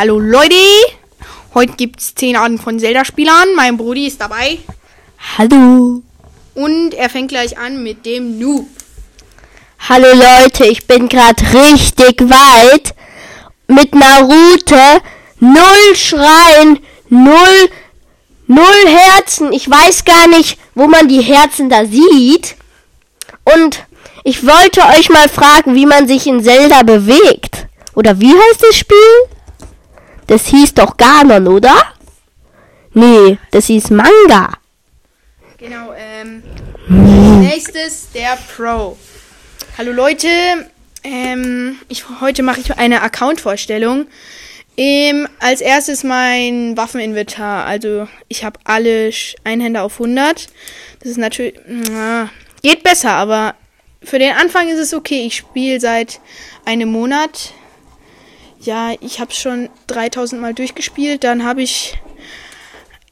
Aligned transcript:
Hallo 0.00 0.18
Leute! 0.18 0.54
Heute 1.52 1.74
gibt's 1.74 2.14
10 2.14 2.34
Arten 2.34 2.58
von 2.58 2.78
Zelda-Spielern. 2.78 3.54
Mein 3.54 3.76
Brudi 3.76 4.06
ist 4.06 4.18
dabei. 4.18 4.58
Hallo. 5.36 6.00
Und 6.54 6.94
er 6.94 7.10
fängt 7.10 7.28
gleich 7.28 7.58
an 7.58 7.82
mit 7.82 8.06
dem 8.06 8.38
Noob. 8.38 8.66
Hallo 9.90 10.06
Leute, 10.14 10.64
ich 10.64 10.86
bin 10.86 11.06
gerade 11.06 11.42
richtig 11.52 12.18
weit 12.22 12.94
mit 13.66 13.92
Route. 13.92 15.02
Null 15.38 15.94
Schreien, 15.94 16.78
null, 17.10 17.68
null 18.46 18.86
Herzen. 18.86 19.52
Ich 19.52 19.68
weiß 19.68 20.06
gar 20.06 20.28
nicht, 20.28 20.58
wo 20.74 20.86
man 20.86 21.08
die 21.08 21.20
Herzen 21.20 21.68
da 21.68 21.84
sieht. 21.84 22.56
Und 23.54 23.84
ich 24.24 24.46
wollte 24.46 24.80
euch 24.96 25.10
mal 25.10 25.28
fragen, 25.28 25.74
wie 25.74 25.84
man 25.84 26.08
sich 26.08 26.26
in 26.26 26.42
Zelda 26.42 26.84
bewegt. 26.84 27.66
Oder 27.94 28.18
wie 28.18 28.32
heißt 28.32 28.62
das 28.62 28.76
Spiel? 28.76 28.96
Das 30.30 30.46
hieß 30.46 30.74
doch 30.74 30.96
Ganon, 30.96 31.48
oder? 31.48 31.74
Nee, 32.94 33.36
das 33.50 33.66
hieß 33.66 33.90
Manga. 33.90 34.52
Genau, 35.58 35.92
ähm. 35.92 36.44
Nächstes 37.40 38.12
der 38.12 38.38
Pro. 38.54 38.96
Hallo 39.76 39.90
Leute, 39.90 40.28
ähm, 41.02 41.80
ich, 41.88 42.04
heute 42.20 42.44
mache 42.44 42.60
ich 42.60 42.78
eine 42.78 43.02
Account-Vorstellung. 43.02 44.06
Ähm, 44.76 45.26
als 45.40 45.62
erstes 45.62 46.04
mein 46.04 46.76
Waffeninventar. 46.76 47.66
Also 47.66 48.06
ich 48.28 48.44
habe 48.44 48.60
alle 48.62 49.10
Einhänder 49.42 49.82
auf 49.82 49.94
100. 49.94 50.46
Das 51.00 51.10
ist 51.10 51.18
natürlich... 51.18 51.54
Na, 51.66 52.30
geht 52.62 52.84
besser, 52.84 53.14
aber 53.14 53.56
für 54.00 54.20
den 54.20 54.34
Anfang 54.34 54.68
ist 54.68 54.78
es 54.78 54.94
okay. 54.94 55.26
Ich 55.26 55.38
spiele 55.38 55.80
seit 55.80 56.20
einem 56.64 56.92
Monat. 56.92 57.52
Ja, 58.60 58.92
ich 59.00 59.20
habe 59.20 59.32
schon 59.32 59.68
3000 59.86 60.40
Mal 60.40 60.54
durchgespielt. 60.54 61.24
Dann 61.24 61.44
habe 61.44 61.62
ich... 61.62 61.98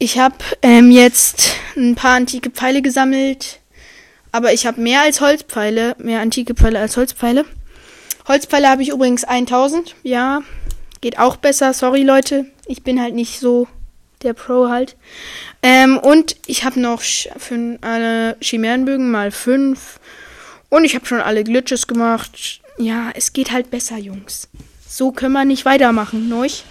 Ich 0.01 0.19
habe 0.19 0.37
ähm, 0.63 0.93
jetzt 0.93 1.57
ein 1.77 1.97
paar 1.97 2.15
antike 2.15 2.51
Pfeile 2.51 2.83
gesammelt. 2.83 3.59
Aber 4.31 4.53
ich 4.53 4.67
habe 4.67 4.81
mehr 4.81 5.01
als 5.01 5.21
Holzpfeile. 5.21 5.97
Mehr 5.99 6.21
antike 6.21 6.55
Pfeile 6.55 6.79
als 6.79 6.97
Holzpfeile. 6.97 7.45
Holzpfeile 8.29 8.69
habe 8.69 8.83
ich 8.83 8.91
übrigens 8.91 9.25
1000. 9.25 9.97
Ja, 10.05 10.43
geht 11.01 11.19
auch 11.19 11.37
besser. 11.37 11.73
Sorry, 11.73 12.03
Leute. 12.03 12.47
Ich 12.67 12.83
bin 12.85 13.01
halt 13.01 13.15
nicht 13.15 13.41
so 13.41 13.67
der 14.23 14.35
Pro 14.35 14.69
halt. 14.69 14.97
Ähm, 15.63 15.99
und 15.99 16.37
ich 16.47 16.63
habe 16.65 16.79
noch 16.79 17.01
fün- 17.03 17.79
alle 17.81 18.37
Chimärenbögen 18.41 19.11
mal 19.11 19.31
5. 19.33 19.99
Und 20.69 20.85
ich 20.85 20.95
habe 20.95 21.07
schon 21.07 21.21
alle 21.21 21.43
Glitches 21.43 21.87
gemacht. 21.87 22.61
Ja, 22.79 23.11
es 23.15 23.33
geht 23.33 23.51
halt 23.51 23.71
besser, 23.71 23.97
Jungs. 23.97 24.49
So 24.91 25.13
können 25.13 25.35
wir 25.35 25.45
nicht 25.45 25.67
weitermachen, 25.67 26.31
neuch? 26.31 26.65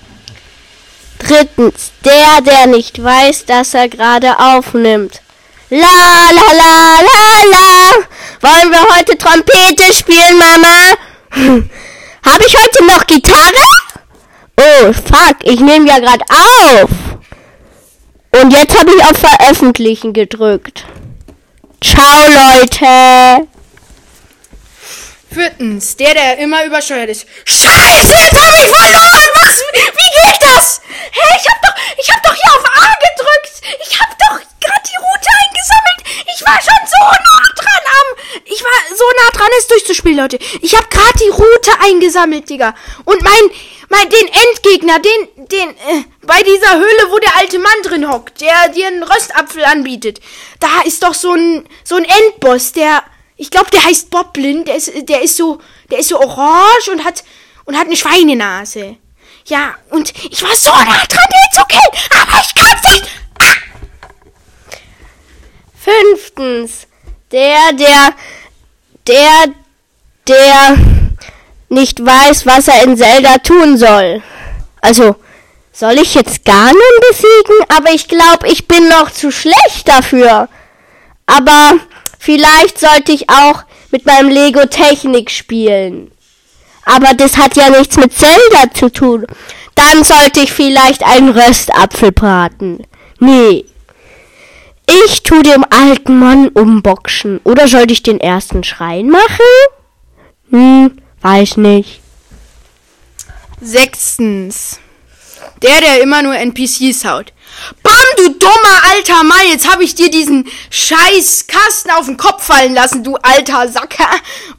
Drittens, 1.19 1.91
der, 2.03 2.41
der 2.41 2.65
nicht 2.65 3.01
weiß, 3.01 3.45
dass 3.45 3.75
er 3.75 3.89
gerade 3.89 4.39
aufnimmt. 4.39 5.21
La 5.69 6.31
la 6.31 6.51
la 6.53 7.01
la 7.01 7.43
la. 7.51 7.93
Wollen 8.41 8.71
wir 8.71 8.95
heute 8.95 9.17
Trompete 9.17 9.93
spielen, 9.93 10.37
Mama? 10.37 10.95
Habe 12.25 12.45
ich 12.47 12.55
heute 12.57 12.85
noch 12.85 13.05
Gitarre? 13.05 13.69
Oh, 14.59 14.93
fuck, 14.93 15.37
ich 15.43 15.59
nehme 15.59 15.87
ja 15.87 15.99
gerade 15.99 16.25
auf. 16.29 16.89
Und 18.41 18.51
jetzt 18.51 18.77
habe 18.77 18.91
ich 18.95 19.03
auf 19.03 19.17
Veröffentlichen 19.17 20.13
gedrückt. 20.13 20.85
Ciao, 21.81 22.25
Leute. 22.27 23.47
Viertens, 25.37 25.95
der, 25.95 26.15
der 26.15 26.39
immer 26.39 26.65
übersteuert 26.65 27.09
ist. 27.09 27.27
Scheiße, 27.45 28.11
jetzt 28.11 28.33
habe 28.33 28.57
ich 28.57 28.65
verloren! 28.73 29.23
Was? 29.35 29.61
Wie 29.71 30.31
geht 30.31 30.41
das? 30.41 30.81
Hä, 31.11 31.37
ich 31.39 31.47
hab 31.47 31.61
doch, 31.61 31.75
ich 31.95 32.11
hab 32.11 32.23
doch 32.23 32.33
hier 32.33 32.53
auf 32.55 32.65
A 32.65 32.87
gedrückt. 33.05 33.77
Ich 33.87 33.99
hab 33.99 34.09
doch 34.17 34.39
gerade 34.59 34.81
die 34.89 34.97
Route 34.97 35.29
eingesammelt. 35.45 36.25
Ich 36.33 36.43
war 36.43 36.59
schon 36.59 36.87
so 36.87 37.05
nah 37.05 37.53
dran 37.55 37.83
am, 37.85 38.41
ich 38.45 38.63
war 38.63 38.97
so 38.97 39.03
nah 39.15 39.29
dran, 39.37 39.49
es 39.59 39.67
durchzuspielen, 39.67 40.17
Leute. 40.17 40.39
Ich 40.63 40.75
hab 40.75 40.89
gerade 40.89 41.19
die 41.19 41.29
Route 41.29 41.71
eingesammelt, 41.81 42.49
Digga. 42.49 42.73
Und 43.05 43.21
mein, 43.21 43.51
mein, 43.89 44.09
den 44.09 44.27
Endgegner, 44.27 44.97
den, 44.97 45.47
den, 45.49 45.69
äh, 45.69 46.03
bei 46.23 46.41
dieser 46.41 46.77
Höhle, 46.77 47.11
wo 47.11 47.19
der 47.19 47.37
alte 47.37 47.59
Mann 47.59 47.83
drin 47.83 48.11
hockt, 48.11 48.41
der 48.41 48.69
dir 48.69 48.87
einen 48.87 49.03
Röstapfel 49.03 49.63
anbietet. 49.65 50.19
Da 50.59 50.81
ist 50.83 51.03
doch 51.03 51.13
so 51.13 51.33
ein, 51.33 51.69
so 51.83 51.95
ein 51.95 52.05
Endboss, 52.05 52.71
der, 52.71 53.03
ich 53.37 53.51
glaube, 53.51 53.69
der 53.71 53.85
heißt 53.85 54.09
Boblin. 54.09 54.65
Der 54.65 54.75
ist, 54.75 54.91
der 55.07 55.21
ist 55.21 55.37
so, 55.37 55.59
der 55.89 55.99
ist 55.99 56.09
so 56.09 56.19
orange 56.19 56.89
und 56.91 57.05
hat 57.05 57.23
und 57.65 57.77
hat 57.77 57.85
eine 57.85 57.95
Schweinenase. 57.95 58.97
Ja, 59.45 59.75
und 59.91 60.11
ich 60.29 60.41
war 60.43 60.55
so 60.55 60.71
nah 60.71 61.05
dran, 61.05 61.27
den 61.29 61.53
zu 61.53 61.63
killen, 61.67 62.21
aber 62.21 62.41
ich 62.41 62.55
kann's 62.55 62.83
nicht. 62.91 63.07
Fünftens, 65.79 66.87
der, 67.31 67.71
der, 67.73 68.13
der, 69.07 69.53
der 70.27 70.77
nicht 71.69 72.05
weiß, 72.05 72.45
was 72.45 72.67
er 72.67 72.83
in 72.83 72.97
Zelda 72.97 73.37
tun 73.37 73.77
soll. 73.77 74.21
Also, 74.81 75.15
soll 75.71 75.99
ich 75.99 76.13
jetzt 76.15 76.43
Ganon 76.43 76.75
besiegen? 77.09 77.65
Aber 77.69 77.91
ich 77.93 78.07
glaube, 78.07 78.47
ich 78.49 78.67
bin 78.67 78.89
noch 78.89 79.11
zu 79.11 79.31
schlecht 79.31 79.87
dafür. 79.87 80.49
Aber 81.25 81.75
vielleicht 82.19 82.79
sollte 82.79 83.11
ich 83.11 83.29
auch 83.29 83.63
mit 83.91 84.05
meinem 84.05 84.29
Lego 84.29 84.65
Technik 84.65 85.31
spielen. 85.31 86.11
Aber 86.85 87.13
das 87.13 87.37
hat 87.37 87.57
ja 87.57 87.69
nichts 87.69 87.97
mit 87.97 88.13
Zelda 88.13 88.71
zu 88.73 88.89
tun. 88.89 89.27
Dann 89.75 90.03
sollte 90.03 90.39
ich 90.39 90.51
vielleicht 90.51 91.03
einen 91.03 91.29
Röstapfel 91.29 92.11
braten. 92.11 92.85
Nee. 93.19 93.65
Ich 95.05 95.21
tu 95.23 95.41
dem 95.41 95.65
alten 95.69 96.17
Mann 96.17 96.47
umboxen. 96.47 97.41
Oder 97.43 97.67
sollte 97.67 97.93
ich 97.93 98.03
den 98.03 98.21
ersten 98.21 98.63
Schrein 98.63 99.09
machen? 99.09 99.45
Hm, 100.49 100.97
weiß 101.21 101.57
nicht. 101.57 101.99
Sechstens. 103.59 104.79
Der, 105.61 105.81
der 105.81 106.01
immer 106.01 106.21
nur 106.21 106.35
NPCs 106.35 107.03
haut. 107.03 107.33
Bam, 107.83 107.93
du 108.17 108.29
dummer 108.29 108.83
alter 108.91 109.23
Mann, 109.23 109.47
jetzt 109.49 109.71
habe 109.71 109.83
ich 109.83 109.95
dir 109.95 110.09
diesen 110.09 110.47
scheiß 110.69 111.47
Kasten 111.47 111.91
auf 111.91 112.05
den 112.05 112.17
Kopf 112.17 112.43
fallen 112.43 112.73
lassen, 112.73 113.03
du 113.03 113.15
alter 113.17 113.67
Sacker. 113.69 114.09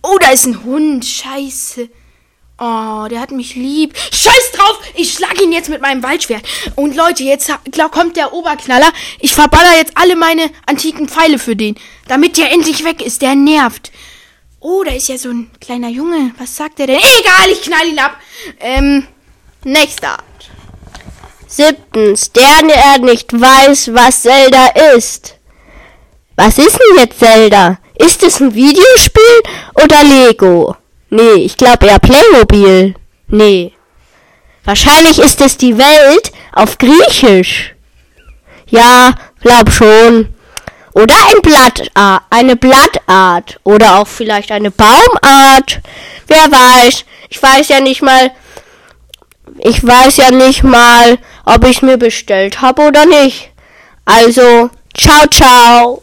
Oh, 0.03 0.17
da 0.21 0.31
ist 0.31 0.47
ein 0.47 0.65
Hund, 0.65 1.05
scheiße. 1.05 1.89
Oh, 2.61 3.07
der 3.09 3.21
hat 3.21 3.31
mich 3.31 3.55
lieb. 3.55 3.97
Scheiß 3.97 4.53
drauf, 4.53 4.81
ich 4.95 5.13
schlag 5.13 5.41
ihn 5.41 5.53
jetzt 5.53 5.69
mit 5.69 5.81
meinem 5.81 6.03
Waldschwert. 6.03 6.43
Und 6.75 6.97
Leute, 6.97 7.23
jetzt 7.23 7.53
klar 7.71 7.89
kommt 7.89 8.17
der 8.17 8.33
Oberknaller. 8.33 8.91
Ich 9.21 9.33
verballer 9.33 9.77
jetzt 9.77 9.97
alle 9.97 10.17
meine 10.17 10.51
antiken 10.67 11.09
Pfeile 11.09 11.39
für 11.39 11.55
den, 11.55 11.77
damit 12.09 12.37
der 12.37 12.51
endlich 12.51 12.85
weg 12.85 13.01
ist. 13.01 13.23
Der 13.23 13.37
nervt. 13.37 13.93
Oh, 14.59 14.83
da 14.83 14.93
ist 14.93 15.09
ja 15.09 15.17
so 15.19 15.31
ein 15.31 15.53
kleiner 15.61 15.89
Junge. 15.89 16.33
Was 16.39 16.57
sagt 16.57 16.81
der 16.81 16.89
denn? 16.89 16.99
Egal, 16.99 17.51
ich 17.53 17.63
knall 17.63 17.87
ihn 17.87 17.99
ab. 18.01 18.17
Ähm, 18.59 19.07
nächster. 19.63 20.19
Siebtens, 21.49 22.31
der, 22.33 22.63
der 22.63 22.99
nicht 23.01 23.33
weiß, 23.33 23.95
was 23.95 24.23
Zelda 24.23 24.67
ist. 24.95 25.35
Was 26.37 26.59
ist 26.59 26.79
denn 26.79 26.99
jetzt 26.99 27.19
Zelda? 27.19 27.79
Ist 27.97 28.23
es 28.23 28.41
ein 28.41 28.55
Videospiel 28.55 29.43
oder 29.83 30.05
Lego? 30.05 30.77
Nee, 31.11 31.45
ich 31.45 31.57
glaube 31.57 31.87
eher 31.87 31.99
Playmobil. 31.99 32.95
Nee. 33.29 33.73
Wahrscheinlich 34.65 35.19
ist 35.19 35.41
es 35.41 35.57
die 35.57 35.79
Welt 35.79 36.31
auf 36.53 36.77
Griechisch. 36.77 37.75
Ja, 38.67 39.15
glaub 39.41 39.71
schon. 39.71 40.35
Oder 40.93 41.15
ein 41.15 41.41
Blattart, 41.43 42.23
eine 42.29 42.57
Blattart. 42.57 43.59
Oder 43.65 43.99
auch 43.99 44.07
vielleicht 44.07 44.53
eine 44.53 44.71
Baumart. 44.71 45.81
Wer 46.27 46.53
weiß. 46.53 47.05
Ich 47.31 47.43
weiß 47.43 47.69
ja 47.69 47.81
nicht 47.81 48.03
mal, 48.03 48.31
ich 49.59 49.85
weiß 49.85 50.19
ja 50.19 50.31
nicht 50.31 50.63
mal, 50.63 51.19
ob 51.49 51.65
ich 51.65 51.81
mir 51.81 51.97
bestellt 51.97 52.61
habe 52.61 52.83
oder 52.83 53.07
nicht. 53.07 53.51
Also, 54.05 54.71
ciao, 54.95 55.27
ciao. 55.29 56.03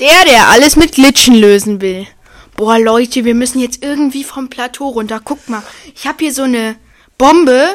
Der, 0.00 0.24
der 0.24 0.48
alles 0.48 0.76
mit 0.76 0.92
Glitchen 0.92 1.34
lösen 1.34 1.80
will. 1.80 2.06
Boah, 2.56 2.78
Leute, 2.78 3.26
wir 3.26 3.34
müssen 3.34 3.60
jetzt 3.60 3.82
irgendwie 3.82 4.24
vom 4.24 4.48
Plateau 4.48 4.88
runter. 4.88 5.20
Guck 5.22 5.48
mal, 5.48 5.62
ich 5.94 6.06
habe 6.06 6.18
hier 6.20 6.32
so 6.32 6.42
eine 6.42 6.76
Bombe. 7.18 7.74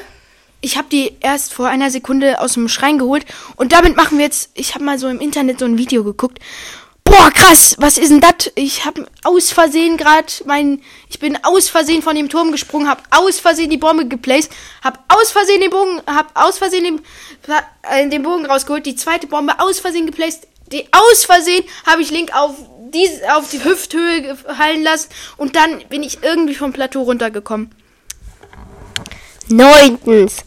Ich 0.61 0.77
habe 0.77 0.87
die 0.91 1.17
erst 1.21 1.53
vor 1.53 1.67
einer 1.67 1.91
Sekunde 1.91 2.39
aus 2.39 2.53
dem 2.53 2.67
Schrein 2.67 2.97
geholt. 2.97 3.25
Und 3.55 3.71
damit 3.71 3.95
machen 3.95 4.17
wir 4.17 4.25
jetzt, 4.25 4.49
ich 4.55 4.73
habe 4.73 4.83
mal 4.83 4.97
so 4.97 5.07
im 5.07 5.19
Internet 5.19 5.59
so 5.59 5.65
ein 5.65 5.77
Video 5.77 6.03
geguckt. 6.03 6.39
Boah, 7.11 7.29
krass, 7.29 7.75
was 7.77 7.97
ist 7.97 8.09
denn 8.09 8.21
das? 8.21 8.53
Ich 8.55 8.85
habe 8.85 9.05
aus 9.25 9.51
Versehen 9.51 9.97
gerade 9.97 10.31
mein, 10.45 10.81
ich 11.09 11.19
bin 11.19 11.37
aus 11.43 11.67
Versehen 11.67 12.01
von 12.01 12.15
dem 12.15 12.29
Turm 12.29 12.53
gesprungen, 12.53 12.87
habe 12.87 13.01
aus 13.11 13.37
Versehen 13.37 13.69
die 13.69 13.77
Bombe 13.77 14.07
geplaced, 14.07 14.49
habe 14.81 14.97
aus 15.09 15.29
Versehen 15.29 15.59
den 15.59 15.71
Bogen, 15.71 16.01
habe 16.07 16.29
aus 16.35 16.57
Versehen 16.57 16.85
den, 16.85 17.01
äh, 17.83 18.07
den 18.07 18.23
Bogen 18.23 18.45
rausgeholt, 18.45 18.85
die 18.85 18.95
zweite 18.95 19.27
Bombe 19.27 19.59
aus 19.59 19.81
Versehen 19.81 20.05
geplaced, 20.05 20.47
die 20.71 20.85
aus 20.93 21.25
Versehen 21.25 21.65
habe 21.85 22.01
ich 22.01 22.11
Link 22.11 22.33
auf 22.33 22.55
die, 22.93 23.09
auf 23.35 23.49
die 23.49 23.61
Hüfthöhe 23.61 24.37
fallen 24.37 24.81
lassen 24.81 25.09
und 25.35 25.57
dann 25.57 25.83
bin 25.89 26.03
ich 26.03 26.19
irgendwie 26.23 26.55
vom 26.55 26.71
Plateau 26.71 27.01
runtergekommen. 27.01 27.75
Neuntens. 29.49 30.45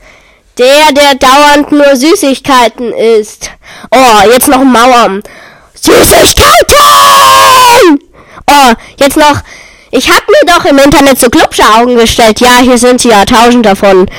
Der, 0.56 0.92
der 0.92 1.16
dauernd 1.16 1.72
nur 1.72 1.94
Süßigkeiten 1.94 2.92
isst. 2.92 3.50
Oh, 3.90 4.30
jetzt 4.32 4.48
noch 4.48 4.62
Mauern. 4.64 5.22
Süßigkeiten! 5.84 6.78
Oh, 8.46 8.72
jetzt 8.98 9.16
noch. 9.18 9.42
Ich 9.90 10.10
hab 10.10 10.26
mir 10.28 10.52
doch 10.52 10.64
im 10.64 10.78
Internet 10.78 11.18
so 11.18 11.28
Glubsche-Augen 11.28 11.96
gestellt. 11.96 12.40
Ja, 12.40 12.58
hier 12.58 12.78
sind 12.78 13.02
sie 13.02 13.10
ja, 13.10 13.24
tausend 13.26 13.66
davon. 13.66 14.10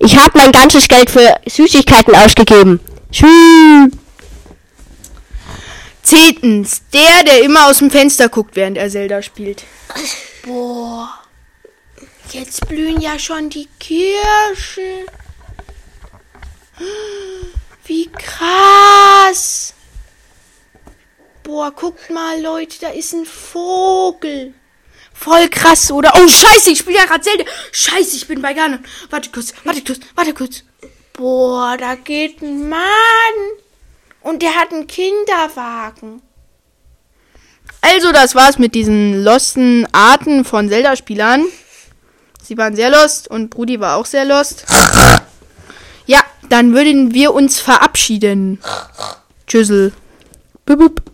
Ich 0.00 0.16
hab 0.16 0.34
mein 0.34 0.52
ganzes 0.52 0.86
Geld 0.86 1.10
für 1.10 1.34
Süßigkeiten 1.46 2.14
ausgegeben. 2.14 2.80
Tschüss. 3.10 3.90
Zehntens. 6.02 6.82
Der, 6.92 7.24
der 7.24 7.42
immer 7.42 7.66
aus 7.68 7.78
dem 7.78 7.90
Fenster 7.90 8.28
guckt, 8.28 8.54
während 8.54 8.76
er 8.76 8.90
Zelda 8.90 9.22
spielt. 9.22 9.64
Boah. 10.44 11.08
Jetzt 12.32 12.68
blühen 12.68 13.00
ja 13.00 13.18
schon 13.18 13.48
die 13.48 13.68
Kirschen. 13.80 15.06
Wie 17.86 18.10
krass. 18.12 18.67
Boah, 21.58 21.72
guckt 21.72 22.08
mal, 22.10 22.40
Leute, 22.40 22.78
da 22.80 22.90
ist 22.90 23.12
ein 23.12 23.26
Vogel. 23.26 24.54
Voll 25.12 25.48
krass, 25.48 25.90
oder? 25.90 26.12
Oh, 26.14 26.28
scheiße, 26.28 26.70
ich 26.70 26.78
spiele 26.78 26.98
ja 26.98 27.04
gerade 27.04 27.22
Zelda. 27.22 27.42
Scheiße, 27.72 28.14
ich 28.14 28.28
bin 28.28 28.40
bei 28.40 28.54
Ganon. 28.54 28.78
Warte 29.10 29.28
kurz, 29.30 29.52
warte 29.64 29.82
kurz, 29.82 29.98
warte 30.14 30.34
kurz. 30.34 30.62
Boah, 31.14 31.76
da 31.76 31.96
geht 31.96 32.42
ein 32.42 32.68
Mann. 32.68 32.78
Und 34.20 34.40
der 34.42 34.54
hat 34.54 34.72
einen 34.72 34.86
Kinderwagen. 34.86 36.22
Also, 37.80 38.12
das 38.12 38.36
war's 38.36 38.58
mit 38.58 38.76
diesen 38.76 39.24
losten 39.24 39.84
Arten 39.90 40.44
von 40.44 40.68
Zelda-Spielern. 40.68 41.44
Sie 42.40 42.56
waren 42.56 42.76
sehr 42.76 42.90
lost 42.90 43.26
und 43.26 43.50
Brudi 43.50 43.80
war 43.80 43.96
auch 43.96 44.06
sehr 44.06 44.24
lost. 44.24 44.64
Ja, 46.06 46.22
dann 46.50 46.72
würden 46.72 47.14
wir 47.14 47.34
uns 47.34 47.58
verabschieden. 47.58 48.60
Tschüssel. 49.48 49.92
Bup. 50.64 51.07